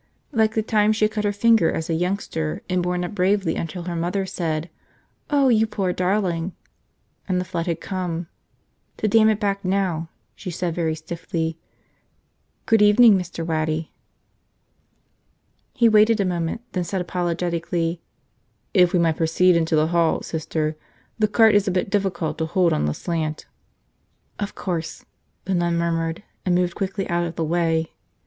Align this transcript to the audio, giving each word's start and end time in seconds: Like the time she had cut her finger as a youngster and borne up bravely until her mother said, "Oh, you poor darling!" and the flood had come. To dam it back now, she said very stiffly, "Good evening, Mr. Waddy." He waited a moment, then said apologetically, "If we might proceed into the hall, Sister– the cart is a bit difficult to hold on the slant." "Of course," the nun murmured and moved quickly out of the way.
Like 0.31 0.55
the 0.55 0.63
time 0.63 0.93
she 0.93 1.05
had 1.05 1.11
cut 1.11 1.25
her 1.25 1.31
finger 1.31 1.71
as 1.71 1.87
a 1.87 1.93
youngster 1.93 2.63
and 2.67 2.81
borne 2.81 3.03
up 3.03 3.13
bravely 3.13 3.55
until 3.55 3.83
her 3.83 3.95
mother 3.95 4.25
said, 4.25 4.67
"Oh, 5.29 5.49
you 5.49 5.67
poor 5.67 5.93
darling!" 5.93 6.53
and 7.27 7.39
the 7.39 7.45
flood 7.45 7.67
had 7.67 7.81
come. 7.81 8.25
To 8.97 9.07
dam 9.07 9.29
it 9.29 9.39
back 9.39 9.63
now, 9.63 10.09
she 10.35 10.49
said 10.49 10.73
very 10.73 10.95
stiffly, 10.95 11.59
"Good 12.65 12.81
evening, 12.81 13.15
Mr. 13.15 13.45
Waddy." 13.45 13.91
He 15.71 15.87
waited 15.87 16.19
a 16.19 16.25
moment, 16.25 16.61
then 16.71 16.83
said 16.83 17.01
apologetically, 17.01 18.01
"If 18.73 18.93
we 18.93 18.97
might 18.97 19.17
proceed 19.17 19.55
into 19.55 19.75
the 19.75 19.89
hall, 19.93 20.23
Sister– 20.23 20.75
the 21.19 21.27
cart 21.27 21.53
is 21.53 21.67
a 21.67 21.69
bit 21.69 21.91
difficult 21.91 22.39
to 22.39 22.47
hold 22.47 22.73
on 22.73 22.85
the 22.85 22.95
slant." 22.95 23.45
"Of 24.39 24.55
course," 24.55 25.05
the 25.45 25.53
nun 25.53 25.77
murmured 25.77 26.23
and 26.43 26.55
moved 26.55 26.73
quickly 26.73 27.07
out 27.07 27.25
of 27.27 27.35
the 27.35 27.45
way. 27.45 27.93